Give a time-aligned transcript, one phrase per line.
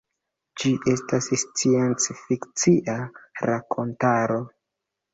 [0.63, 2.99] Ĝi estas sciencfikcia
[3.53, 4.45] rakontaro.